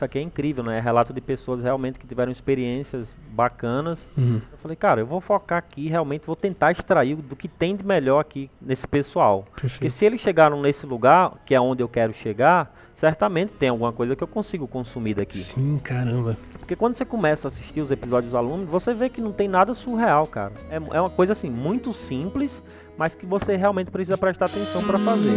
[0.00, 0.78] isso aqui é incrível, né?
[0.78, 4.08] É relato de pessoas realmente que tiveram experiências bacanas.
[4.16, 4.40] Uhum.
[4.50, 7.84] Eu falei, cara, eu vou focar aqui, realmente vou tentar extrair do que tem de
[7.84, 9.44] melhor aqui nesse pessoal.
[9.44, 9.92] Porque Perfeito.
[9.92, 14.16] se eles chegaram nesse lugar, que é onde eu quero chegar, certamente tem alguma coisa
[14.16, 15.36] que eu consigo consumir daqui.
[15.36, 16.36] Sim, caramba.
[16.58, 19.48] Porque quando você começa a assistir os episódios dos alunos, você vê que não tem
[19.48, 20.52] nada surreal, cara.
[20.70, 22.62] É, é uma coisa assim, muito simples,
[22.96, 25.36] mas que você realmente precisa prestar atenção para fazer.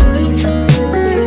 [0.00, 1.25] Fala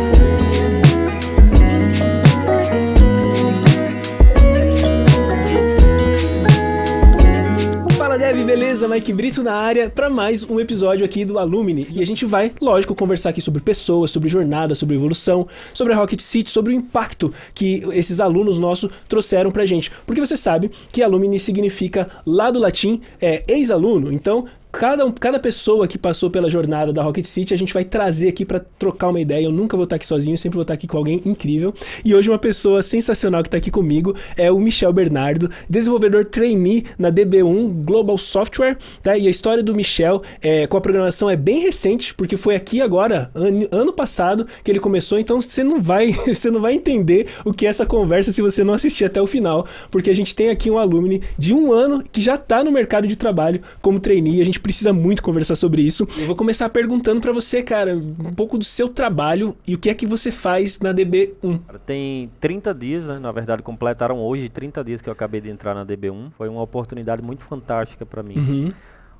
[8.50, 8.88] beleza?
[8.88, 11.86] Mike Brito na área para mais um episódio aqui do Alumni.
[11.92, 15.96] E a gente vai, lógico, conversar aqui sobre pessoas, sobre jornada, sobre evolução, sobre a
[15.96, 19.92] Rocket City, sobre o impacto que esses alunos nossos trouxeram pra gente.
[20.04, 25.88] Porque você sabe que Alumni significa lá do latim é ex-aluno, então Cada, cada pessoa
[25.88, 29.20] que passou pela jornada da Rocket City, a gente vai trazer aqui pra trocar uma
[29.20, 29.44] ideia.
[29.44, 31.74] Eu nunca vou estar aqui sozinho, sempre vou estar aqui com alguém incrível.
[32.04, 36.84] E hoje uma pessoa sensacional que está aqui comigo é o Michel Bernardo, desenvolvedor trainee
[36.98, 39.18] na DB1 Global Software, tá?
[39.18, 42.80] E a história do Michel é, com a programação é bem recente, porque foi aqui
[42.80, 47.26] agora, ano, ano passado, que ele começou, então você não vai, você não vai entender
[47.44, 50.34] o que é essa conversa se você não assistir até o final, porque a gente
[50.34, 53.98] tem aqui um alumni de um ano que já está no mercado de trabalho como
[53.98, 56.06] trainee, a gente precisa muito conversar sobre isso.
[56.18, 59.90] Eu vou começar perguntando para você, cara, um pouco do seu trabalho e o que
[59.90, 61.58] é que você faz na DB1.
[61.66, 63.18] Cara, Tem 30 dias, né?
[63.18, 66.30] na verdade completaram hoje 30 dias que eu acabei de entrar na DB1.
[66.36, 68.34] Foi uma oportunidade muito fantástica para mim.
[68.36, 68.68] Uhum.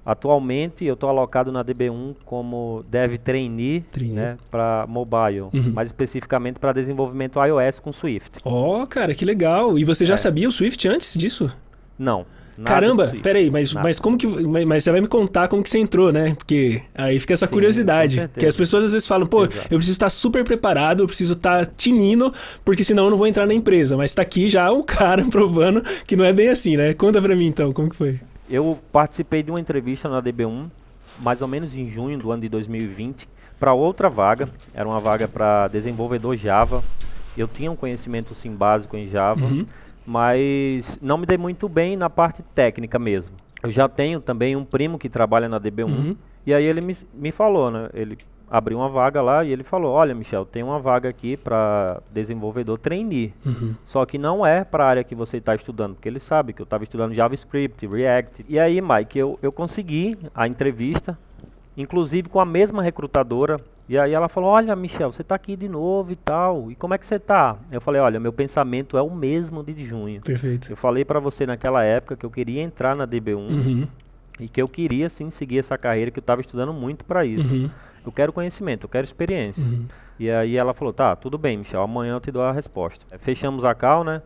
[0.05, 4.15] Atualmente eu estou alocado na DB1 como Dev Trainee, Trainee.
[4.17, 5.73] né, para mobile, Uhum.
[5.75, 8.41] mais especificamente para desenvolvimento iOS com Swift.
[8.45, 9.79] Ó, cara, que legal.
[9.79, 10.17] E você já É.
[10.17, 11.55] sabia o Swift antes disso?
[11.99, 12.25] Não.
[12.61, 13.89] Nada Caramba, peraí, mas, Nada.
[13.89, 14.27] mas como que.
[14.27, 16.35] Mas, mas você vai me contar como que você entrou, né?
[16.37, 18.31] Porque aí fica essa Sim, curiosidade.
[18.39, 19.67] Que as pessoas às vezes falam, pô, Exato.
[19.71, 22.33] eu preciso estar super preparado, eu preciso estar tinindo,
[22.65, 23.97] porque senão eu não vou entrar na empresa.
[23.97, 26.93] Mas tá aqui já o cara provando que não é bem assim, né?
[26.95, 28.21] Conta pra mim então, como que foi?
[28.49, 30.67] Eu participei de uma entrevista na DB1,
[31.21, 33.27] mais ou menos em junho do ano de 2020,
[33.59, 34.49] para outra vaga.
[34.75, 36.83] Era uma vaga para desenvolvedor Java.
[37.37, 39.65] Eu tinha um conhecimento sim básico em Java, Uhum.
[40.11, 43.33] Mas não me dei muito bem na parte técnica mesmo.
[43.63, 46.17] Eu já tenho também um primo que trabalha na DB1 Uhum.
[46.45, 47.89] e aí ele me, me falou, né?
[47.95, 48.19] Ele
[48.51, 52.77] abriu uma vaga lá e ele falou: Olha, Michel, tem uma vaga aqui para desenvolvedor
[52.79, 53.33] trainee.
[53.47, 53.75] Uhum.
[53.87, 56.61] Só que não é para a área que você está estudando, porque ele sabe que
[56.61, 58.45] eu estava estudando JavaScript, React.
[58.49, 61.17] E aí, Mike, eu, eu consegui a entrevista,
[61.77, 63.59] inclusive com a mesma recrutadora.
[63.91, 66.71] E aí ela falou: Olha, Michel, você está aqui de novo e tal.
[66.71, 67.57] E como é que você está?
[67.73, 70.21] Eu falei: Olha, meu pensamento é o mesmo de junho.
[70.21, 70.71] Perfeito.
[70.71, 73.89] Eu falei para você naquela época que eu queria entrar na DB1 Uhum.
[74.39, 77.53] e que eu queria sim seguir essa carreira, que eu estava estudando muito para isso.
[77.53, 77.69] Uhum.
[78.07, 79.65] Eu quero conhecimento, eu quero experiência.
[79.65, 79.87] Uhum.
[80.21, 83.05] E aí ela falou, tá, tudo bem, Michel, amanhã eu te dou a resposta.
[83.19, 84.23] Fechamos a call, né?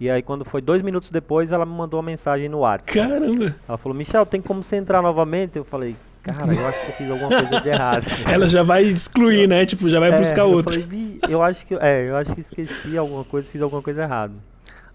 [0.00, 2.92] E aí quando foi dois minutos depois, ela me mandou uma mensagem no WhatsApp.
[2.98, 3.54] Caramba!
[3.68, 5.56] Ela falou, Michel, tem como você entrar novamente?
[5.56, 8.04] Eu falei, cara, eu acho que eu fiz alguma coisa de errado.
[8.28, 9.64] Ela já vai excluir, né?
[9.66, 10.72] Tipo, já vai É, buscar eu outro.
[10.74, 14.02] falei, "Vi, eu acho que é, eu acho que esqueci alguma coisa, fiz alguma coisa
[14.02, 14.32] errada.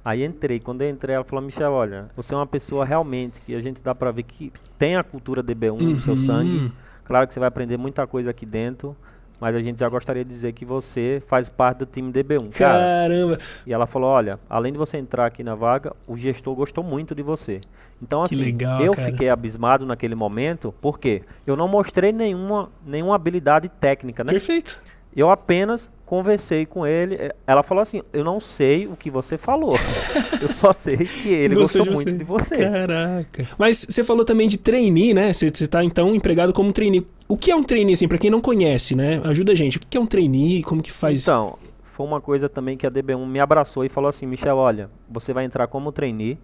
[0.04, 3.54] Aí entrei, quando eu entrei, ela falou, Michel, olha, você é uma pessoa realmente que
[3.54, 6.26] a gente dá pra ver que tem a cultura DB1 no seu Uhum.
[6.26, 6.72] sangue.
[7.06, 8.96] Claro que você vai aprender muita coisa aqui dentro,
[9.40, 12.52] mas a gente já gostaria de dizer que você faz parte do time DB1.
[12.58, 13.40] Cara, Caramba!
[13.66, 17.14] e ela falou, olha, além de você entrar aqui na vaga, o gestor gostou muito
[17.16, 17.62] de você.
[18.02, 19.12] Então, assim, legal, eu cara.
[19.12, 24.32] fiquei abismado naquele momento, porque eu não mostrei nenhuma, nenhuma habilidade técnica, né?
[24.32, 24.80] Perfeito.
[25.16, 27.16] Eu apenas conversei com ele.
[27.16, 29.74] eh, Ela falou assim: Eu não sei o que você falou.
[30.40, 32.58] eu só sei que ele Gostou gostou, de muito de você.
[32.58, 33.48] Caraca.
[33.58, 35.34] Mas você falou também de trainee, né?
[35.34, 37.06] Você você tá então empregado como trainee.
[37.30, 39.22] O que é um trainee, assim, pra quem não conhece, né?
[39.24, 39.78] Ajuda a gente.
[39.78, 40.64] O que é um trainee?
[40.64, 41.60] Como que faz Então,
[41.94, 45.32] foi uma coisa também que a DB1 me abraçou e falou assim: Michel, olha, você
[45.32, 46.40] vai entrar como trainee.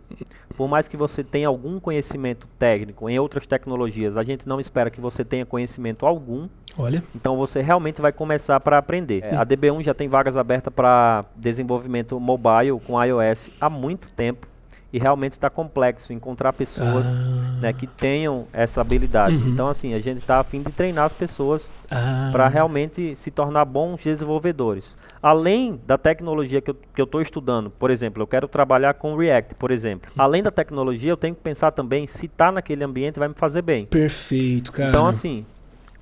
[0.56, 4.91] Por mais que você tenha algum conhecimento técnico em outras tecnologias, a gente não espera
[4.91, 6.47] que você tenha conhecimento algum.
[6.78, 7.03] Olha.
[7.16, 9.24] Então você realmente vai começar para aprender.
[9.25, 14.45] É, a DB1 já tem vagas abertas para desenvolvimento mobile com iOS há muito tempo
[14.95, 17.57] e realmente está complexo encontrar pessoas Ah.
[17.62, 19.36] né, que tenham essa habilidade.
[19.36, 19.50] Uhum.
[19.50, 22.30] Então assim a gente está a fim de treinar as pessoas Ah.
[22.31, 24.94] para realmente se tornar bons desenvolvedores.
[25.21, 29.18] Além da tecnologia que eu que eu estou estudando, por exemplo, eu quero trabalhar com
[29.18, 30.09] React, por exemplo.
[30.18, 33.62] Além da tecnologia, eu tenho que pensar também se está naquele ambiente vai me fazer
[33.62, 33.86] bem.
[33.86, 34.89] Perfeito, cara.
[34.89, 35.45] Então, assim,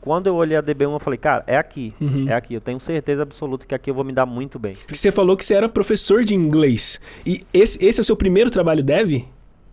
[0.04, 2.28] quando eu olhei a DB1, eu falei, cara, é aqui, Uhum.
[2.28, 2.54] é aqui.
[2.54, 4.76] Eu tenho certeza absoluta que aqui eu vou me dar muito bem.
[4.92, 7.00] Você falou que você era professor de inglês.
[7.26, 9.24] E esse, esse é o seu primeiro trabalho dev?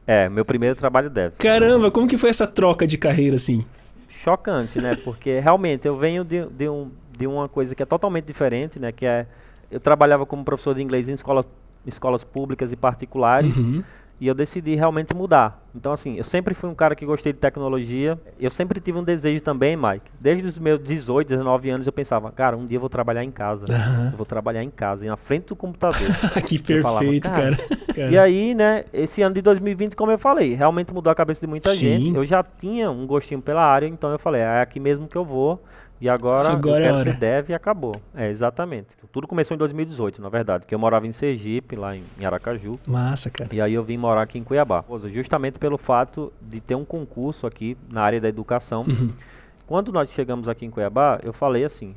[0.06, 1.35] É, meu primeiro trabalho deve.
[1.37, 3.65] Caramba, como que foi essa troca de carreira, assim?
[4.09, 4.94] Chocante, né?
[5.05, 8.93] Porque realmente eu venho de, de, um, de uma coisa que é totalmente diferente, né?
[8.93, 9.27] Que é
[9.69, 11.44] eu trabalhava como professor de inglês em escola,
[11.85, 13.56] escolas públicas e particulares.
[13.56, 13.82] Uhum.
[14.20, 15.64] E eu decidi realmente mudar.
[15.75, 18.20] Então, assim, eu sempre fui um cara que gostei de tecnologia.
[18.38, 20.05] Eu sempre tive um desejo também, Mike.
[20.20, 23.31] Desde os meus 18, 19 anos, eu pensava, cara, um dia eu vou trabalhar em
[23.31, 23.64] casa.
[24.12, 26.00] Eu vou trabalhar em casa, na frente do computador.
[26.44, 27.56] que Eu falava, perfeito, cara.
[27.56, 27.81] cara.
[27.90, 28.12] Cara.
[28.12, 31.46] E aí, né, esse ano de 2020, como eu falei, realmente mudou a cabeça de
[31.46, 31.78] muita Sim.
[31.78, 32.17] gente.
[32.17, 35.25] Eu já tinha um gostinho pela área, então eu falei, é aqui mesmo que eu
[35.25, 35.62] vou.
[36.00, 37.05] E agora, Agora é eu quero hora.
[37.05, 37.94] ser dev e acabou.
[38.14, 38.88] É, exatamente.
[39.12, 42.73] Tudo começou em 2018, na verdade, que eu morava em Sergipe, lá em, em Aracaju.
[42.88, 43.50] Massa, cara.
[43.52, 44.82] E aí eu vim morar aqui em Cuiabá.
[45.12, 48.82] Justamente pelo fato de ter um concurso aqui na área da educação.
[48.88, 49.11] Uhum.
[49.67, 51.94] Quando nós chegamos aqui em Cuiabá, eu falei assim: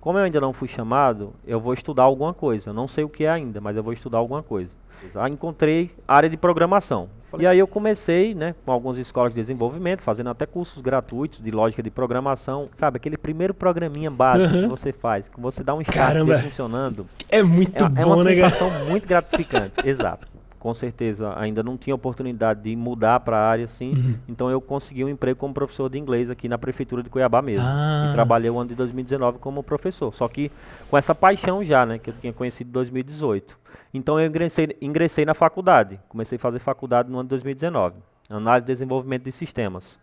[0.00, 2.70] como eu ainda não fui chamado, eu vou estudar alguma coisa.
[2.70, 4.70] Eu não sei o que é ainda, mas eu vou estudar alguma coisa.
[5.16, 7.08] Aí encontrei área de programação.
[7.38, 11.50] E aí eu comecei, né, com algumas escolas de desenvolvimento, fazendo até cursos gratuitos de
[11.50, 12.68] lógica de programação.
[12.76, 14.68] Sabe, aquele primeiro programinha básico que Uhum.
[14.68, 17.06] você faz, que você dá um start funcionando.
[17.28, 18.48] É muito É, é bom, uma né, cara?
[18.50, 20.26] sensação muito gratificante, exato.
[20.66, 24.14] Com certeza, ainda não tinha oportunidade de mudar para a área assim, Uhum.
[24.26, 27.64] então eu consegui um emprego como professor de inglês aqui na prefeitura de Cuiabá mesmo.
[27.64, 28.08] Ah.
[28.10, 30.50] E trabalhei o ano de 2019 como professor, só que
[30.90, 33.56] com essa paixão já, né, que eu tinha conhecido em 2018.
[33.94, 37.94] Então eu ingressei, ingressei na faculdade, comecei a fazer faculdade no ano de 2019,
[38.28, 39.96] análise e desenvolvimento de sistemas.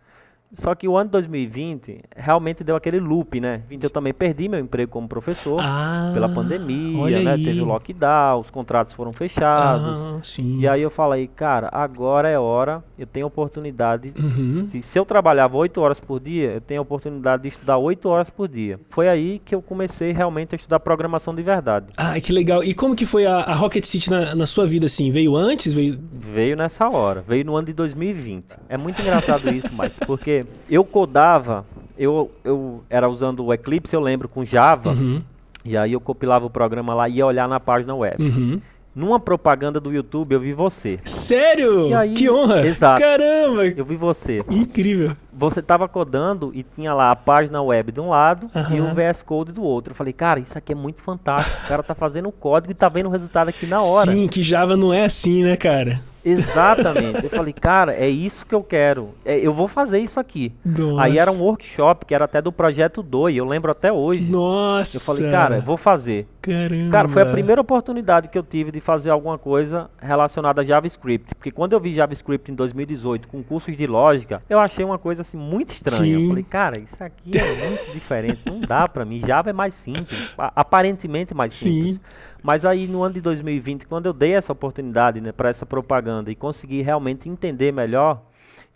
[0.56, 3.62] Só que o ano de 2020 realmente deu aquele loop, né?
[3.70, 7.36] Eu também perdi meu emprego como professor Ah, pela pandemia, né?
[7.36, 9.98] Teve o lockdown, os contratos foram fechados.
[9.98, 10.42] Ah.
[10.42, 14.12] E aí eu falei, cara, agora é hora, eu tenho oportunidade.
[14.18, 14.68] Uhum.
[14.70, 18.08] Se, se eu trabalhava 8 horas por dia, eu tenho a oportunidade de estudar 8
[18.08, 18.78] horas por dia.
[18.90, 21.86] Foi aí que eu comecei realmente a estudar programação de verdade.
[21.96, 22.62] Ah, que legal.
[22.62, 25.10] E como que foi a, a Rocket City na, na sua vida, assim?
[25.10, 25.72] Veio antes?
[25.72, 25.98] Veio...
[26.12, 28.56] Veio nessa hora, veio no ano de 2020.
[28.68, 31.64] É muito engraçado isso, Mike, porque eu codava,
[31.98, 35.22] eu, eu era usando o Eclipse, eu lembro, com Java, Uhum.
[35.64, 38.22] e aí eu compilava o programa lá e ia olhar na página web.
[38.22, 38.60] Uhum.
[38.94, 41.00] Numa propaganda do YouTube eu vi você.
[41.04, 41.96] Sério?
[41.98, 42.64] Aí- que honra!
[42.64, 43.00] Exato.
[43.00, 43.66] Caramba!
[43.66, 44.40] Eu vi você.
[44.48, 45.16] Incrível.
[45.32, 49.22] Você tava codando e tinha lá a página web de um lado e o VS
[49.24, 49.90] Code do outro.
[49.90, 51.64] Eu falei, cara, isso aqui é muito fantástico.
[51.64, 54.12] O cara tá fazendo o código e tá vendo o resultado aqui na hora.
[54.12, 56.00] Sim, que Java não é assim, né, cara?
[56.24, 57.24] Exatamente.
[57.24, 59.10] Eu falei, cara, é isso que eu quero.
[59.24, 60.52] É, eu vou fazer isso aqui.
[60.64, 61.02] Nossa.
[61.02, 64.30] Aí era um workshop que era até do projeto DOI, eu lembro até hoje.
[64.30, 64.96] Nossa.
[64.96, 66.26] Eu falei, cara, eu vou fazer.
[66.40, 66.90] Caramba.
[66.90, 71.34] Cara, foi a primeira oportunidade que eu tive de fazer alguma coisa relacionada a JavaScript.
[71.34, 75.22] Porque quando eu vi JavaScript em 2018 com cursos de lógica, eu achei uma coisa
[75.22, 76.16] assim muito estranha.
[76.16, 76.22] Sim.
[76.22, 78.40] Eu falei, cara, isso aqui é muito diferente.
[78.46, 79.18] Não dá pra mim.
[79.18, 80.34] Java é mais simples.
[80.36, 81.72] Aparentemente mais Sim.
[81.72, 82.00] simples.
[82.44, 86.30] Mas aí no ano de 2020, quando eu dei essa oportunidade né, para essa propaganda
[86.30, 88.20] e consegui realmente entender melhor.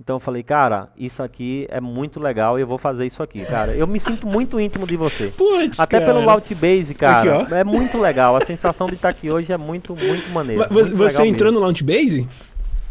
[0.00, 3.44] Então eu falei, cara, isso aqui é muito legal e eu vou fazer isso aqui,
[3.44, 3.72] cara.
[3.72, 5.26] Eu me sinto muito íntimo de você.
[5.36, 6.14] Putz, Até cara.
[6.14, 7.42] pelo Launchbase, cara.
[7.42, 8.36] Aqui, é muito legal.
[8.36, 10.60] A sensação de estar aqui hoje é muito, muito maneiro.
[10.70, 11.60] Mas muito Você entrou mesmo.
[11.60, 12.26] no Launchbase?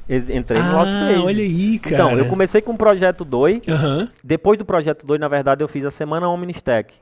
[0.08, 1.20] Ex- Entrei no ah, Launchbase.
[1.26, 1.96] olha aí, cara.
[1.96, 3.62] Então, eu comecei com o projeto 2.
[3.68, 4.10] Aham.
[4.24, 6.94] Depois do projeto 2, na verdade, eu fiz a semana OmniStack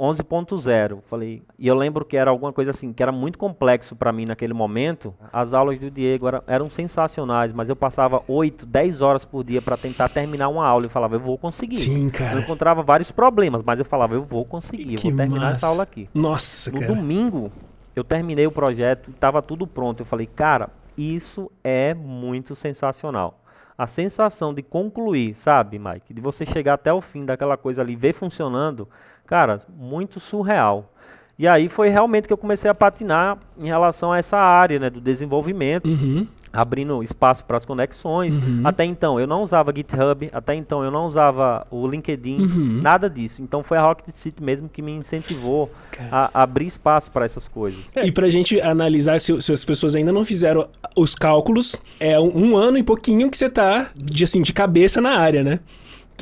[0.00, 1.00] 11.0.
[1.06, 4.24] Falei, e eu lembro que era alguma coisa assim, que era muito complexo pra mim
[4.24, 5.14] naquele momento.
[5.32, 9.60] As aulas do Diego era- eram sensacionais, mas eu passava 8, 10 horas por dia
[9.60, 11.78] pra tentar terminar uma aula e falava, eu vou conseguir.
[11.78, 12.40] Sim, Eu cara.
[12.40, 15.56] encontrava vários problemas, mas eu falava, eu vou conseguir, eu vou terminar massa.
[15.56, 16.08] essa aula aqui.
[16.14, 16.94] Nossa, No cara.
[16.94, 17.52] domingo,
[17.94, 20.00] eu terminei o projeto, estava tudo pronto.
[20.00, 23.38] Eu falei, cara, isso é muito sensacional.
[23.80, 26.12] A sensação de concluir, sabe, Mike?
[26.12, 28.86] De você chegar até o fim daquela coisa ali, ver funcionando,
[29.26, 30.92] cara, muito surreal.
[31.38, 34.90] E aí foi realmente que eu comecei a patinar em relação a essa área, né,
[34.90, 36.26] do desenvolvimento Uhum.
[36.52, 38.34] Abrindo espaço para as conexões.
[38.34, 38.62] Uhum.
[38.64, 42.80] Até então eu não usava GitHub, até então eu não usava o LinkedIn, Uhum.
[42.82, 43.40] nada disso.
[43.42, 45.70] Então foi a Rocket City mesmo que me incentivou
[46.10, 47.80] a abrir espaço para essas coisas.
[48.02, 52.50] E pra gente analisar se, se as pessoas ainda não fizeram os cálculos, é um,
[52.50, 55.60] um ano e pouquinho que você tá de, assim, de cabeça na área, né?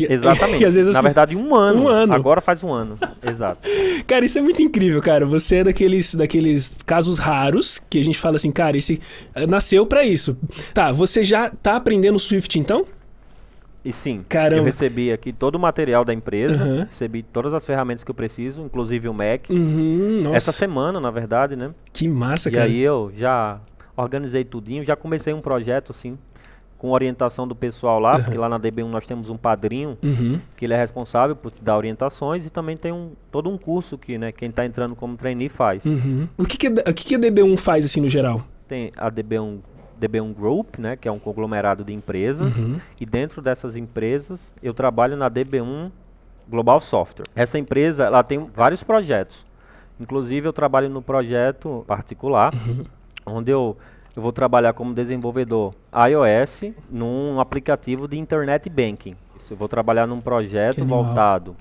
[0.06, 0.58] Que, Exatamente.
[0.58, 1.82] que às vezes Na verdade, um ano.
[1.82, 2.14] Um ano.
[2.14, 2.96] Agora faz um ano.
[3.22, 3.68] Exato.
[4.06, 5.26] Cara, isso é muito incrível, cara.
[5.26, 9.00] Você é daqueles, daqueles casos raros que a gente fala assim, cara, esse
[9.34, 10.36] eh, nasceu pra isso.
[10.72, 12.86] Tá, você já tá aprendendo Swift então?
[13.84, 14.60] E sim, Caramba.
[14.60, 16.84] eu recebi aqui todo o material da empresa, Aham.
[16.90, 19.48] recebi todas as ferramentas que eu preciso, inclusive o Mac.
[19.50, 21.70] Uhum, nossa, Essa semana, na verdade, né?
[21.92, 22.66] que massa, E cara.
[22.66, 23.58] aí eu já
[23.96, 26.16] organizei tudinho, já comecei um projeto assim,
[26.78, 30.38] com orientação do pessoal lá, porque lá na DB1 nós temos um padrinho Uhum.
[30.56, 33.98] que ele é responsável por te dar orientações e também tem um, todo um curso
[33.98, 35.84] que, né, quem está entrando como trainee faz.
[35.84, 36.28] Uhum.
[36.38, 38.42] O que que, a- o que que a DB1 faz, assim, no geral?
[38.68, 39.58] Tem a DB1,
[40.00, 42.78] DB1 Group, né, que é um conglomerado de empresas, Uhum.
[43.00, 45.90] e dentro dessas empresas eu trabalho na DB1
[46.48, 47.26] Global Software.
[47.34, 49.44] Essa empresa, ela tem vários projetos.
[50.00, 52.84] Inclusive, eu trabalho no projeto particular, Uhum.
[53.26, 53.76] onde eu,
[54.18, 59.14] eu vou trabalhar como desenvolvedor iOS num aplicativo de internet banking.
[59.48, 61.54] Eu vou trabalhar num projeto voltado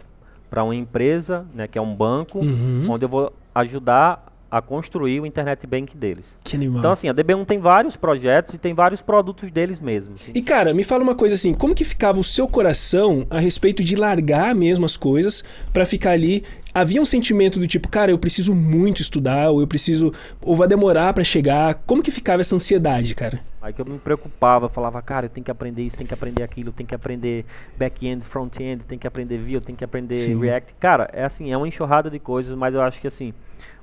[0.49, 2.85] para uma empresa, né, que é um banco, Uhum.
[2.89, 6.37] onde eu vou ajudar a construir o internet bank deles.
[6.43, 6.79] Que animal.
[6.79, 10.21] Então, assim, a DB1 tem vários projetos e tem vários produtos deles mesmos.
[10.33, 13.83] E cara, me fala uma coisa assim, como que ficava o seu coração a respeito
[13.83, 16.43] de largar mesmo as coisas pra ficar ali?
[16.79, 20.67] Havia um sentimento do tipo, cara, eu preciso muito estudar, ou eu preciso, ou vai
[20.67, 21.73] demorar pra chegar.
[21.87, 23.39] Como que ficava essa ansiedade, cara?
[23.59, 26.43] Aí que eu me preocupava, falava, cara, eu tenho que aprender isso, tenho que aprender
[26.43, 30.39] aquilo, tenho que aprender back-end, front-end, tenho que aprender Vue, tenho que aprender Sim.
[30.39, 30.75] React.
[30.79, 33.33] Cara, é assim, é uma enxurrada de coisas, mas eu acho que assim,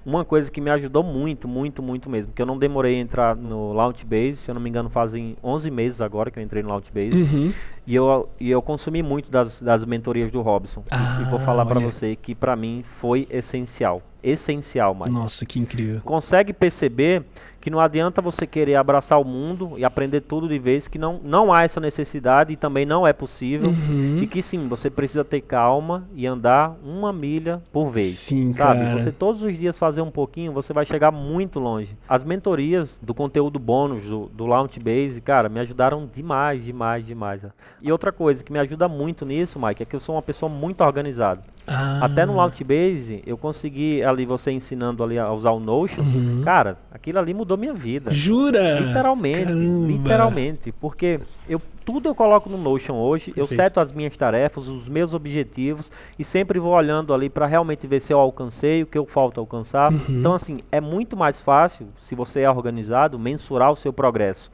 [0.07, 3.35] uma coisa que me ajudou muito, muito, muito mesmo, que eu não demorei a entrar
[3.35, 6.69] no Launchbase, se eu não me engano fazem 11 meses agora que eu entrei no
[6.69, 7.53] Launchbase, Uhum.
[7.87, 10.83] E, eu, e eu consumi muito das, das mentorias do Robson.
[10.91, 11.91] E- e vou Ah, falar pra olha.
[11.91, 14.03] você que pra mim foi essencial.
[14.23, 16.01] Essencial, Mike Nossa, que incrível.
[16.03, 17.25] consegue perceber
[17.65, 21.19] que não adianta você querer abraçar o mundo e aprender tudo de vez, que não,
[21.25, 23.71] não há essa necessidade e também não é possível.
[23.71, 24.19] Uhum.
[24.21, 28.09] E que sim, você precisa ter calma e andar uma milha por vez.
[28.09, 29.01] Sim, Sabe, cara.
[29.01, 31.97] você todos os dias fazer um pouquinho, você vai chegar muito longe.
[32.07, 37.47] As mentorias do conteúdo bônus do, do Launchbase, cara, me ajudaram demais, demais, demais.
[37.83, 40.51] E outra coisa que me ajuda muito nisso, Mike, é que eu sou uma pessoa
[40.51, 41.41] muito organizada.
[41.67, 42.01] Ah.
[42.05, 46.03] Até no Launchbase, eu consegui ali você ensinando ali a usar o Notion.
[46.03, 46.43] Uhum.
[46.45, 48.11] Cara, aquilo ali mudou minha vida.
[48.11, 48.81] Jura?
[48.81, 49.87] Literalmente, Caramba.
[49.87, 53.57] literalmente, porque eu tudo eu coloco no Notion hoje, eu Perfeito.
[53.63, 58.01] seto as minhas tarefas, os meus objetivos e sempre vou olhando ali para realmente ver
[58.01, 59.93] se eu alcancei o que eu falta alcançar.
[59.93, 60.01] Uhum.
[60.09, 64.51] Então assim, é muito mais fácil se você é organizado mensurar o seu progresso.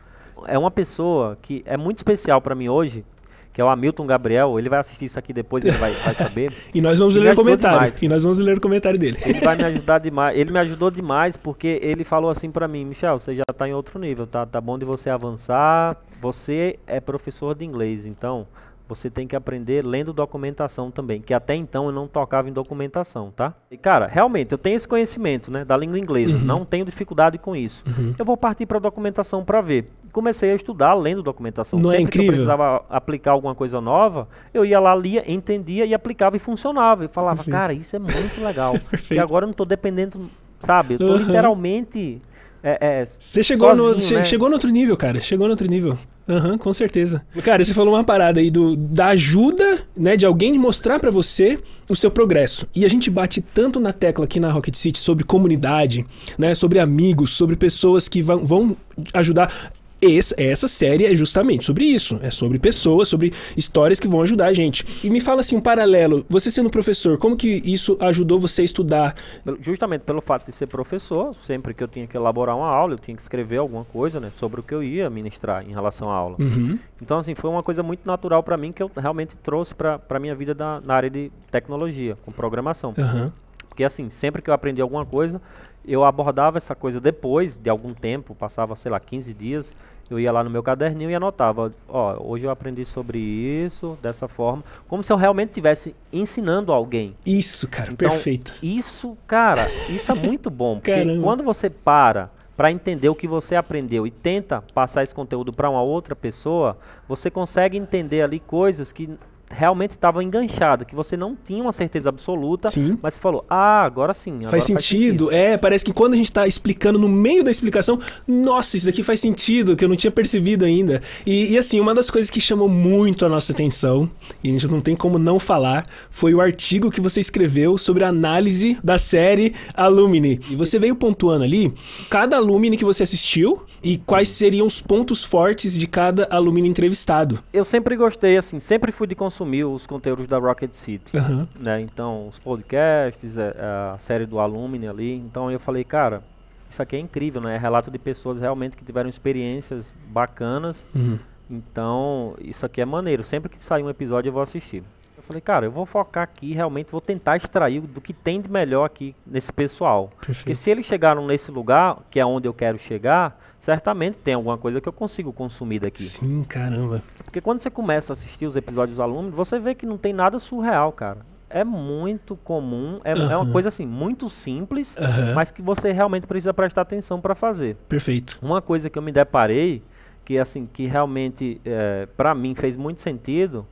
[0.47, 3.04] É uma pessoa que é muito especial para mim hoje,
[3.52, 6.52] que é o Hamilton Gabriel, ele vai assistir isso aqui depois, ele vai, vai saber.
[6.75, 7.78] E nós vamos me ler o comentário.
[7.78, 8.02] demais.
[8.02, 9.19] E nós vamos ler o comentário dele.
[9.25, 10.38] Ele vai me ajudar demais.
[10.38, 13.75] Ele me ajudou demais porque ele falou assim pra mim, Michel, você já tá em
[13.75, 14.47] outro nível, tá?
[14.47, 15.97] Tá bom de você avançar.
[16.21, 18.47] Você é professor de inglês, então
[18.94, 23.30] você tem que aprender lendo documentação também, que até então eu não tocava em documentação,
[23.35, 23.54] tá?
[23.70, 26.44] E cara, realmente eu tenho esse conhecimento, né, da língua inglesa, Uhum.
[26.44, 27.82] não tenho dificuldade com isso.
[28.18, 29.90] Eu vou partir para documentação para ver.
[30.12, 31.78] Comecei a estudar lendo documentação.
[31.78, 32.44] Não é Sempre que eu incrível?
[32.47, 37.04] precisava aplicar alguma coisa nova, eu ia lá, lia, entendia e aplicava e funcionava.
[37.04, 37.56] E falava, Perfeito.
[37.56, 38.73] cara, isso é muito legal.
[38.90, 39.20] Perfeito.
[39.23, 40.28] agora eu não tô dependendo,
[40.59, 40.94] sabe?
[40.94, 41.16] Eu tô Uhum.
[41.18, 42.20] literalmente.
[42.62, 44.25] É, é, Você chegou no, sozinho, che- né?
[44.25, 45.18] chegou no outro nível, cara.
[45.20, 45.97] Chegou no outro nível.
[46.30, 47.26] Aham, com certeza.
[47.42, 51.58] Cara, você falou uma parada aí do, da ajuda, né, de alguém mostrar pra você
[51.88, 52.68] o seu progresso.
[52.72, 56.06] E a gente bate tanto na tecla aqui na Rocket City sobre comunidade,
[56.38, 58.76] né, sobre amigos, sobre pessoas que vão, vão
[59.12, 59.72] ajudar.
[60.02, 62.19] Essa, essa série é justamente sobre isso.
[62.23, 64.85] É sobre pessoas, sobre histórias que vão ajudar a gente.
[65.04, 66.25] E me fala assim, um paralelo.
[66.28, 69.14] Você sendo professor, como que isso ajudou você a estudar?
[69.61, 72.99] justamente pelo fato de ser professor, sempre que eu tinha que elaborar uma aula, eu
[72.99, 76.14] tinha que escrever alguma coisa, né, sobre o que eu ia ministrar em relação à
[76.14, 76.37] aula.
[76.38, 76.78] Uhum.
[77.02, 80.19] Então, assim, foi uma coisa muito natural para mim que eu realmente trouxe para a
[80.19, 82.95] minha vida da- na área de tecnologia, com programação.
[82.99, 83.33] Aham.
[83.80, 85.40] Porque assim, sempre que eu aprendi alguma coisa,
[85.87, 89.72] eu abordava essa coisa depois de algum tempo, passava, sei lá, 15 dias,
[90.10, 94.28] eu ia lá no meu caderninho e anotava, ó, hoje eu aprendi sobre isso, dessa
[94.28, 97.16] forma, como se eu realmente estivesse ensinando alguém.
[97.25, 98.54] Isso, cara, Então, perfeito.
[98.62, 101.22] Isso, cara, isso é muito bom, porque Caramba.
[101.22, 105.70] quando você para para entender o que você aprendeu e tenta passar esse conteúdo para
[105.70, 106.76] uma outra pessoa,
[107.08, 109.08] você consegue entender ali coisas que
[109.50, 112.97] realmente estavam enganchadas, que você não tinha uma certeza absoluta, Sim.
[113.02, 114.37] mas você falou, ah, agora sim.
[114.37, 115.30] agora Faz sentido.
[115.33, 119.02] É, parece que quando a gente tá explicando no meio da explicação, nossa, isso daqui
[119.02, 121.02] faz sentido, que eu não tinha percebido ainda.
[121.26, 124.09] E, e, assim, uma das coisas que chamou muito a nossa atenção,
[124.42, 128.04] e a gente não tem como não falar, foi o artigo que você escreveu sobre
[128.04, 130.40] a análise da série Alumni.
[130.49, 131.75] E você veio pontuando ali
[132.09, 137.42] cada alumni que você assistiu e quais seriam os pontos fortes de cada alumni entrevistado.
[137.52, 141.16] Eu sempre gostei, assim, sempre fui de consumir os conteúdos da Rocket City.
[141.16, 141.49] Aham.
[141.59, 141.80] né?
[141.80, 143.54] Então, os podcasts, é,
[143.94, 145.14] a série do Alumni ali.
[145.14, 146.23] Então, eu falei, cara,
[146.68, 147.56] isso aqui é incrível, né?
[147.56, 150.87] É relato de pessoas realmente que tiveram experiências bacanas.
[150.94, 151.18] Uhum.
[151.50, 153.25] Então, isso aqui é maneiro.
[153.25, 154.85] Sempre que sair um episódio, eu vou assistir.
[155.30, 158.50] Eu falei, cara, eu vou focar aqui, realmente vou tentar extrair do que tem de
[158.50, 160.10] melhor aqui nesse pessoal.
[160.16, 160.56] Porque Perfeito.
[160.58, 164.80] se eles chegaram nesse lugar, que é onde eu quero chegar, certamente tem alguma coisa
[164.80, 166.02] que eu consigo consumir daqui.
[166.02, 167.00] Sim, caramba.
[167.22, 170.12] Porque quando você começa a assistir os episódios dos alunos, você vê que não tem
[170.12, 171.18] nada surreal, cara.
[171.49, 175.34] É muito comum, é, é uma coisa assim, muito simples, Aham.
[175.34, 177.76] mas que você realmente precisa prestar atenção para fazer.
[177.88, 178.37] Perfeito.
[178.42, 179.80] Uma coisa que eu me deparei,
[180.25, 183.64] que assim, que realmente é, para mim fez muito sentido,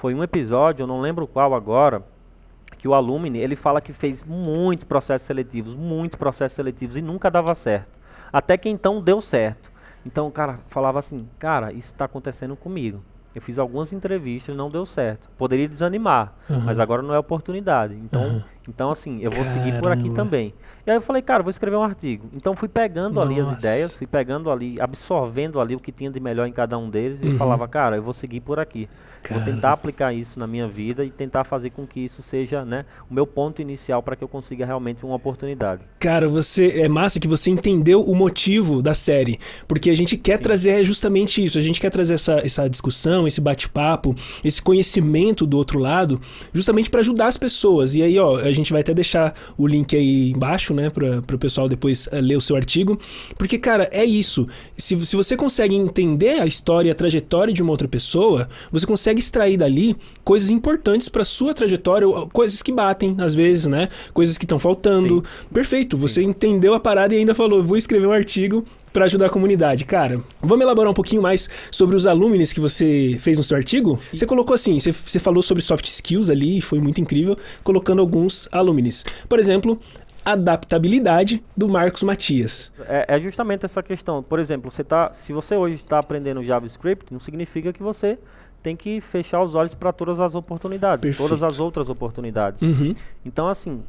[0.00, 2.02] foi um episódio, eu não lembro qual agora,
[2.78, 7.30] que o Alumni, ele fala que fez muitos processos seletivos, muitos processos seletivos e nunca
[7.30, 7.88] dava certo.
[8.32, 9.70] Até que então deu certo.
[10.06, 13.02] Então o cara falava assim, cara, isso está acontecendo comigo.
[13.34, 15.28] Eu fiz algumas entrevistas, não deu certo.
[15.36, 16.60] Poderia desanimar, Uhum.
[16.62, 17.94] mas agora não é oportunidade.
[17.94, 18.42] Então, Uhum.
[18.68, 20.16] Então assim, eu vou seguir por aqui Caramba.
[20.22, 20.54] também.
[20.86, 22.28] E aí eu falei, cara, vou escrever um artigo.
[22.34, 23.58] Então fui pegando ali as Nossa.
[23.58, 27.20] ideias, fui pegando ali, absorvendo ali o que tinha de melhor em cada um deles
[27.22, 27.34] Uhum.
[27.34, 28.88] e falava, cara, eu vou seguir por aqui.
[29.30, 32.86] Vou tentar aplicar isso na minha vida e tentar fazer com que isso seja, né,
[33.10, 35.82] o meu ponto inicial para que eu consiga realmente uma oportunidade.
[35.98, 39.38] Cara, você é massa que você entendeu o motivo da série,
[39.68, 43.42] porque a gente quer trazer justamente isso, a gente quer trazer essa, essa discussão, esse
[43.42, 46.18] bate-papo, esse conhecimento do outro lado,
[46.50, 47.94] justamente para ajudar as pessoas.
[47.94, 51.38] E aí, ó, a gente vai até deixar o link aí embaixo, né, para o
[51.38, 52.98] pessoal depois eh, ler o seu artigo,
[53.38, 54.46] porque cara, é isso.
[54.76, 59.20] Se, se você consegue entender a história, a trajetória de uma outra pessoa, você consegue
[59.20, 63.88] extrair dali coisas importantes para sua trajetória, coisas que batem às vezes, né?
[64.12, 65.24] Coisas que estão faltando.
[65.52, 69.30] Perfeito, você entendeu a parada e ainda falou, vou escrever um artigo para ajudar a
[69.30, 69.84] comunidade.
[69.84, 73.98] Cara, vamos elaborar um pouquinho mais sobre os alumnis que você fez no seu artigo?
[74.12, 78.48] Você colocou assim, você, você falou sobre soft skills ali, foi muito incrível, colocando alguns
[78.52, 79.04] alumnis.
[79.28, 79.78] Por exemplo,
[80.44, 82.72] adaptabilidade do Marcos Matias.
[82.88, 84.22] É, é justamente essa questão.
[84.22, 88.18] Por exemplo, você tá, se você hoje está aprendendo JavaScript, não significa que você
[88.62, 91.28] tem que fechar os olhos para todas as oportunidades, Perfeito.
[91.28, 92.62] todas as outras oportunidades.
[92.62, 92.94] Uhum.
[93.24, 93.82] Então, assim,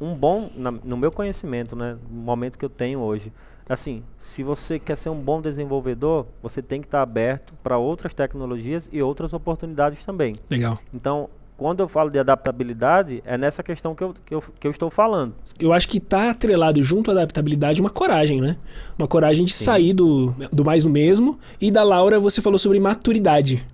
[0.00, 3.32] um bom, na- no meu conhecimento, né, no momento que eu tenho hoje,
[3.68, 8.12] assim, se você quer ser um bom desenvolvedor, você tem que estar aberto para outras
[8.12, 10.36] tecnologias e outras oportunidades também.
[10.50, 10.78] Legal.
[10.92, 14.70] Então, quando eu falo de adaptabilidade, é nessa questão que eu, que eu, que eu
[14.70, 15.34] estou falando.
[15.58, 18.56] Eu acho que tá atrelado junto à adaptabilidade uma coragem, né?
[18.98, 21.38] Uma coragem de sair do, do mais do mesmo.
[21.60, 23.64] E da Laura você falou sobre maturidade.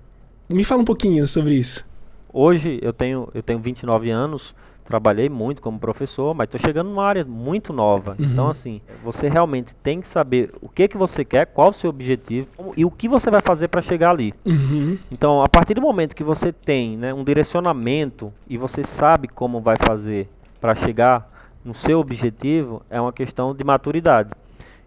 [0.48, 1.84] Me fala um pouquinho sobre isso.
[2.32, 4.54] Hoje eu tenho, eu tenho 29 anos,
[4.90, 8.16] trabalhei muito como professor, mas estou chegando numa área muito nova.
[8.18, 8.26] Uhum.
[8.26, 11.88] Então, assim, você realmente tem que saber o que, que você quer, qual o seu
[11.88, 14.34] objetivo e o que você vai fazer para chegar ali.
[14.44, 14.98] Uhum.
[15.12, 19.60] Então, a partir do momento que você tem né, um direcionamento e você sabe como
[19.60, 20.28] vai fazer
[20.60, 21.30] para chegar
[21.64, 24.30] no seu objetivo, é uma questão de maturidade.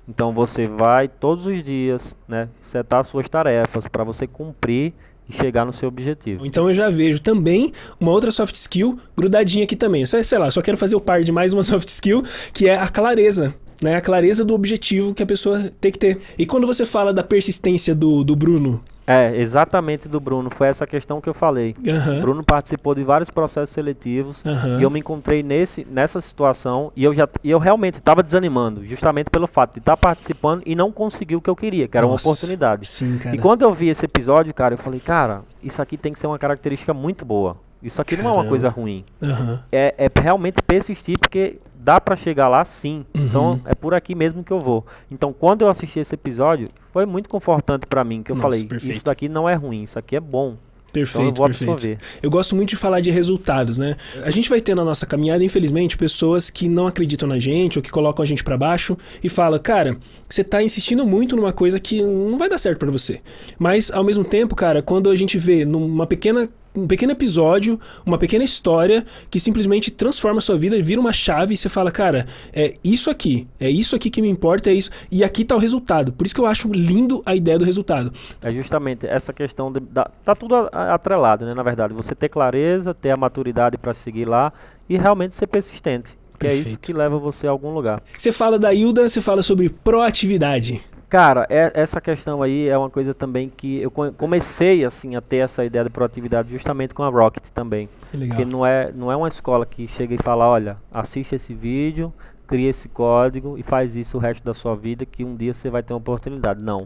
[0.07, 4.93] Então, você vai todos os dias né, setar suas tarefas para você cumprir
[5.27, 6.45] e chegar no seu objetivo.
[6.45, 10.05] Então eu já vejo também uma outra soft skill grudadinha aqui também.
[10.05, 12.75] Só, sei lá, só quero fazer o par de mais uma soft skill, que é
[12.75, 13.53] a clareza.
[13.81, 16.17] Né, a clareza do objetivo que a pessoa tem que ter.
[16.37, 20.49] E quando você fala da persistência do, do Bruno, É, exatamente do Bruno.
[20.49, 21.75] Foi essa questão que eu falei.
[21.87, 22.21] Aham.
[22.21, 24.79] Bruno participou de vários processos seletivos Aham.
[24.79, 28.85] e eu me encontrei nesse, nessa situação e eu já e eu realmente estava desanimando,
[28.85, 32.07] justamente pelo fato de estar participando e não conseguir o que eu queria, que era
[32.07, 32.87] Nossa, uma oportunidade.
[32.87, 33.35] Sim, cara.
[33.35, 36.27] E quando eu vi esse episódio, cara, eu falei, cara, isso aqui tem que ser
[36.27, 37.57] uma característica muito boa.
[37.83, 38.49] Isso aqui não é uma Caramba.
[38.49, 39.03] coisa ruim.
[39.21, 39.63] Aham.
[39.71, 43.05] É, é realmente persistir, porque dá pra chegar lá sim.
[43.15, 43.25] Uhum.
[43.25, 44.85] Então é por aqui mesmo que eu vou.
[45.11, 48.63] Então quando eu assisti esse episódio, foi muito confortante pra mim, que eu Nossa, falei,
[48.63, 48.95] perfeito.
[48.95, 50.55] isso daqui não é ruim, isso aqui é bom.
[50.93, 52.03] Perfeito, então eu perfeito.
[52.21, 53.97] Eu gosto muito de falar de resultados, né?
[54.23, 57.83] A gente vai ter na nossa caminhada, infelizmente, pessoas que não acreditam na gente ou
[57.83, 59.97] que colocam a gente pra baixo e fala, cara,
[60.29, 63.21] você tá insistindo muito numa coisa que não vai dar certo pra você.
[63.57, 68.17] Mas ao mesmo tempo, cara, quando a gente vê numa pequena um pequeno episódio, uma
[68.17, 72.25] pequena história que simplesmente transforma a sua vida, vira uma chave e você fala, cara,
[72.51, 74.89] é isso aqui, é isso aqui que me importa, é isso.
[75.11, 76.11] E aqui tá o resultado.
[76.13, 78.11] Por isso que eu acho lindo a ideia do resultado.
[78.41, 81.53] É justamente essa questão de, da, tá tudo atrelado, né?
[81.53, 84.51] Na verdade, você ter clareza, ter a maturidade pra seguir lá
[84.89, 86.17] e realmente ser persistente.
[86.39, 86.79] Que é isso Perfeito.
[86.79, 88.01] que leva você a algum lugar.
[88.11, 90.81] Você fala da Hilda, você fala sobre proatividade.
[91.13, 95.21] Cara, é- essa questão aí é uma coisa também que eu co- comecei assim a
[95.21, 97.87] ter essa ideia de proatividade justamente com a Rocket também.
[98.11, 98.35] Legal.
[98.35, 102.11] Porque não é, não é uma escola que chega e fala, olha, assiste esse vídeo,
[102.47, 105.69] cria esse código e faz isso o resto da sua vida que um dia você
[105.69, 106.63] vai ter uma oportunidade.
[106.63, 106.79] Não.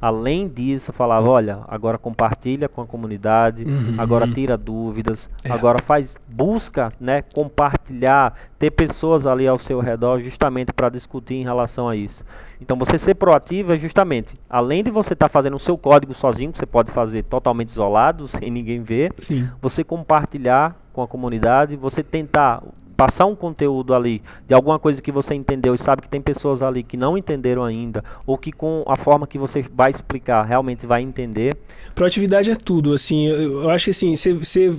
[0.00, 3.94] Além disso, falava, olha, agora compartilha com a comunidade, Uhum.
[3.98, 5.50] agora tira dúvidas, É.
[5.50, 11.42] agora faz, busca, né, compartilhar, ter pessoas ali ao seu redor justamente para discutir em
[11.44, 12.24] relação a isso.
[12.60, 16.52] Então você ser proativo é justamente, além de você estar fazendo o seu código sozinho,
[16.52, 19.48] que você pode fazer totalmente isolado, sem ninguém ver, Sim.
[19.60, 22.62] você compartilhar com a comunidade, você tentar
[22.96, 26.62] passar um conteúdo ali de alguma coisa que você entendeu e sabe que tem pessoas
[26.62, 30.86] ali que não entenderam ainda, ou que com a forma que você vai explicar realmente
[30.86, 31.54] vai entender.
[31.94, 34.74] Proatividade é tudo, assim, eu, eu acho que assim, você, você,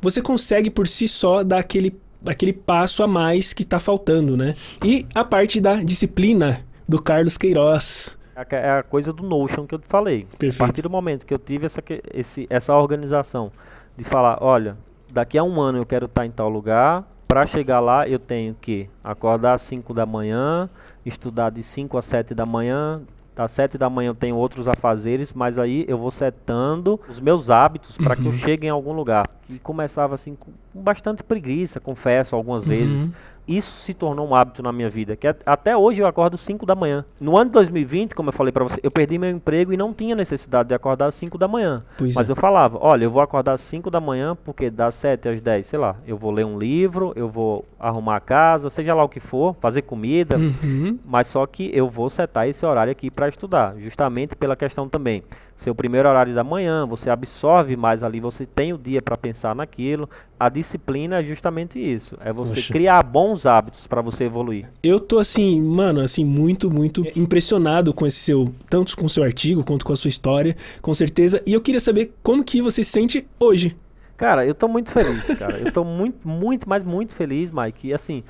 [0.00, 4.54] você consegue por si só dar aquele, aquele passo a mais que tá faltando, né?
[4.84, 8.18] E a parte da disciplina do Carlos Queiroz.
[8.36, 10.26] É a- É a coisa do Notion que eu te falei.
[10.38, 10.62] Perfeito.
[10.62, 13.50] A partir do momento que eu tive essa, esse, essa organização
[13.96, 14.76] de falar, olha,
[15.12, 17.04] daqui a um ano eu quero estar em tal lugar.
[17.34, 20.70] Para chegar lá, eu tenho que acordar às 5 da manhã,
[21.04, 23.02] estudar de 5 a 7 da manhã.
[23.34, 27.50] Das 7 da manhã eu tenho outros afazeres, mas aí eu vou setando os meus
[27.50, 29.26] hábitos para que eu chegue em algum lugar.
[29.50, 33.10] E começava assim com bastante preguiça, confesso, algumas vezes
[33.46, 36.74] isso se tornou um hábito na minha vida, que até hoje eu acordo 5 da
[36.74, 37.04] manhã.
[37.20, 39.92] No ano de 2020, como eu falei para você, eu perdi meu emprego e não
[39.92, 41.84] tinha necessidade de acordar às 5 da manhã.
[41.96, 42.32] Pois Mas é.
[42.32, 45.66] eu falava, olha, eu vou acordar às 5 da manhã porque das 7 às 10,
[45.66, 49.08] sei lá, eu vou ler um livro, eu vou arrumar a casa, seja lá o
[49.08, 50.98] que for, fazer comida, uhum.
[51.04, 55.22] mas só que eu vou setar esse horário aqui para estudar, justamente pela questão também
[55.56, 59.54] seu primeiro horário da manhã, você absorve mais ali, você tem o dia para pensar
[59.54, 60.08] naquilo.
[60.38, 62.72] A disciplina é justamente isso, é você Poxa.
[62.72, 64.66] criar bons hábitos para você evoluir.
[64.82, 69.22] Eu tô assim, mano, assim muito, muito impressionado com esse seu, tanto com o seu
[69.22, 71.42] artigo quanto com a sua história, com certeza.
[71.46, 73.76] E eu queria saber como que você se sente hoje.
[74.16, 75.58] Cara, eu tô muito feliz, cara.
[75.58, 77.88] eu tô muito, muito, mas muito feliz, Mike.
[77.88, 78.22] E assim,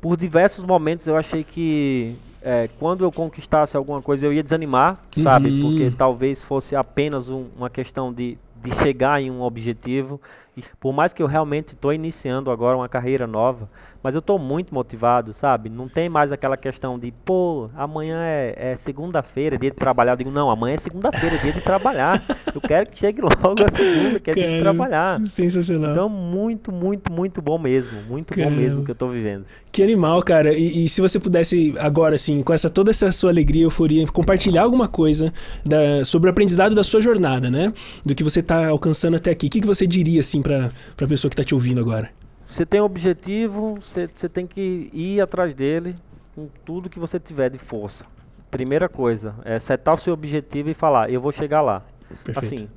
[0.00, 4.98] por diversos momentos eu achei que é, quando eu conquistasse alguma coisa eu ia desanimar,
[5.16, 5.22] uhum.
[5.22, 5.60] sabe?
[5.60, 10.20] Porque talvez fosse apenas um, uma questão de, de chegar em um objetivo.
[10.56, 13.68] E por mais que eu realmente estou iniciando agora uma carreira nova,
[14.02, 15.68] mas eu estou muito motivado, sabe?
[15.68, 20.12] Não tem mais aquela questão de, pô, amanhã é, é segunda-feira, é dia de trabalhar.
[20.12, 22.22] Eu digo, não, amanhã é segunda-feira, é dia de trabalhar.
[22.52, 25.20] Eu quero que chegue logo a segunda, que é dia de trabalhar.
[25.26, 25.92] Sensacional.
[25.92, 28.02] Então, muito, muito, muito bom mesmo.
[28.08, 28.50] Muito Caramba.
[28.50, 29.44] bom mesmo que eu estou vivendo.
[29.70, 30.52] Que animal, cara.
[30.52, 34.62] E, e, se você pudesse, agora, assim, com essa toda essa sua alegria, euforia, compartilhar
[34.62, 35.32] alguma coisa
[35.64, 37.72] da, sobre o aprendizado da sua jornada, né?
[38.04, 39.46] Do que você está alcançando até aqui.
[39.46, 42.10] O que, que você diria, assim, para a pessoa que está te ouvindo agora?
[42.52, 45.96] Você tem um objetivo, você, você tem que ir atrás dele
[46.34, 48.04] com tudo que você tiver de força.
[48.50, 51.82] Primeira coisa, é setar o seu objetivo e falar, eu vou chegar lá.
[52.22, 52.38] Perfeito.
[52.38, 52.68] Assim,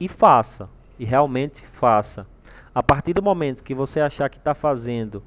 [0.00, 0.68] e faça.
[0.98, 2.26] E realmente faça.
[2.74, 5.22] A partir do momento que você achar que está fazendo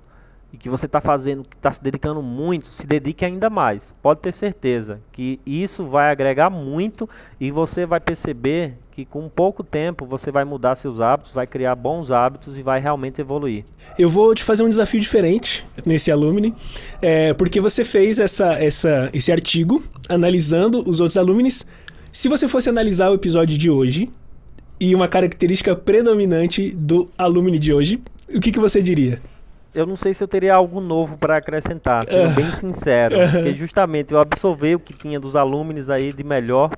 [0.52, 3.96] e que você está fazendo, que está se dedicando muito, se dedique ainda mais.
[4.02, 9.62] Pode ter certeza que isso vai agregar muito e você vai perceber que com pouco
[9.62, 13.66] tempo você vai mudar seus hábitos, vai criar bons hábitos e vai realmente evoluir.
[14.00, 16.54] Eu vou te fazer um desafio diferente nesse Alumni,
[17.02, 21.68] é, porque você fez essa, essa, esse artigo analisando os outros alumnis.
[22.10, 24.10] Se você fosse analisar o episódio de hoje
[24.80, 28.02] e uma característica predominante do alumni de hoje,
[28.34, 29.22] o que, que você diria?
[29.76, 33.18] Eu não sei se eu teria algo novo para acrescentar, sendo bem sincero.
[33.32, 36.72] Porque justamente eu absorvi o que tinha dos alunos aí de melhor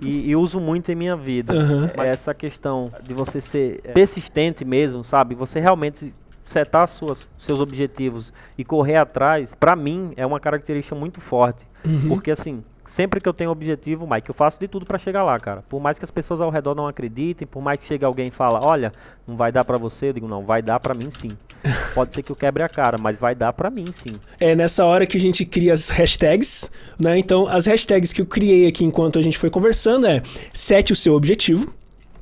[0.00, 1.54] e, e uso muito em minha vida.
[1.54, 1.88] Uhum.
[2.04, 5.34] Essa questão de você ser persistente mesmo, sabe?
[5.34, 6.12] Você realmente
[6.44, 11.66] setar suas, seus objetivos e correr atrás, para mim, é uma característica muito forte.
[11.82, 12.08] Uhum.
[12.08, 12.62] Porque assim,
[12.94, 15.64] sempre que eu tenho objetivo, Mike, eu faço de tudo para chegar lá, cara.
[15.68, 18.30] Por mais que as pessoas ao redor não acreditem, por mais que chegue alguém e
[18.30, 18.92] fala, olha,
[19.26, 21.30] não vai dar para você, eu digo, não, vai dar para mim sim.
[21.92, 24.12] Pode ser que eu quebre a cara, mas vai dar para mim sim.
[24.38, 27.18] É nessa hora que a gente cria as hashtags, né?
[27.18, 30.96] Então, as hashtags que eu criei aqui enquanto a gente foi conversando é sete o
[30.96, 31.74] seu objetivo,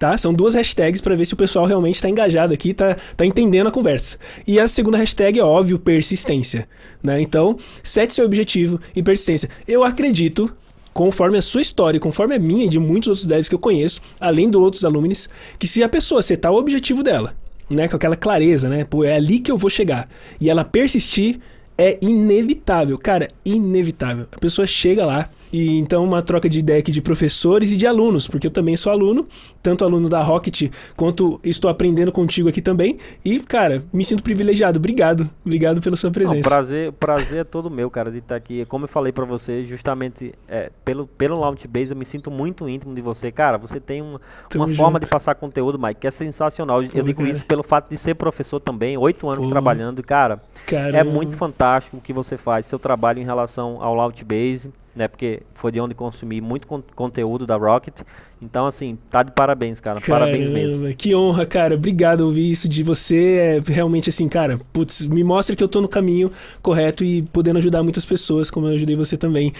[0.02, 0.18] tá?
[0.18, 3.68] São duas hashtags para ver se o pessoal realmente está engajado aqui, tá, tá entendendo
[3.68, 4.18] a conversa.
[4.44, 6.68] E a segunda hashtag é óbvio, persistência,
[7.00, 7.20] né?
[7.20, 9.48] Então, sete seu objetivo e persistência.
[9.66, 10.52] Eu acredito
[10.92, 14.00] conforme a sua história, conforme a minha e de muitos outros devs que eu conheço,
[14.18, 17.36] além de outros alunos, que se a pessoa setar o objetivo dela,
[17.70, 20.08] né, com aquela clareza, né, pô, é ali que eu vou chegar,
[20.40, 21.38] e ela persistir,
[21.78, 24.26] é inevitável, cara, inevitável.
[24.32, 27.86] A pessoa chega lá, e então uma troca de ideia aqui de professores e de
[27.86, 29.26] alunos, porque eu também sou aluno,
[29.62, 32.98] tanto aluno da Rocket quanto estou aprendendo contigo aqui também.
[33.24, 34.78] E, cara, me sinto privilegiado.
[34.78, 35.28] Obrigado.
[35.44, 36.36] Obrigado pela sua presença.
[36.36, 38.64] Não, prazer, prazer é todo meu, cara, de estar aqui.
[38.66, 42.94] Como eu falei para você, justamente é, pelo, pelo Launchbase, eu me sinto muito íntimo
[42.94, 43.30] de você.
[43.30, 44.20] Cara, você tem uma,
[44.54, 46.82] uma forma de passar conteúdo, Mike, que é sensacional.
[46.82, 47.30] Pô, eu digo cara.
[47.30, 49.50] isso pelo fato de ser professor também, oito anos Pô.
[49.50, 50.02] trabalhando.
[50.02, 50.98] Cara, Caramba.
[50.98, 55.08] é muito fantástico o que você faz, seu trabalho em relação ao Launchbase né?
[55.08, 58.02] Porque foi de onde consumi muito con conteúdo da Rocket.
[58.40, 60.00] Então, assim, tá de parabéns, cara.
[60.00, 60.94] Caramba, parabéns mesmo.
[60.94, 61.74] Que honra, cara.
[61.74, 63.60] Obrigado ouvir isso de você.
[63.66, 67.58] É realmente assim, cara, putz, me mostra que eu tô no caminho correto e podendo
[67.58, 69.52] ajudar muitas pessoas, como eu ajudei você também.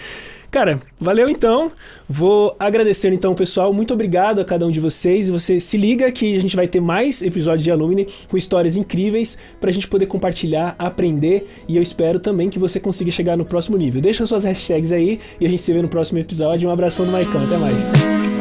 [0.53, 1.71] Cara, valeu então.
[2.07, 3.73] Vou agradecer então, pessoal.
[3.73, 5.27] Muito obrigado a cada um de vocês.
[5.27, 8.75] E você se liga que a gente vai ter mais episódios de Alumni com histórias
[8.75, 11.49] incríveis pra gente poder compartilhar, aprender.
[11.67, 13.99] E eu espero também que você consiga chegar no próximo nível.
[13.99, 16.69] Deixa suas hashtags aí e a gente se vê no próximo episódio.
[16.69, 17.43] Um abração do Maicon.
[17.45, 18.32] Até mais.